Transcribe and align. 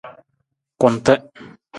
Kunta. 0.79 1.13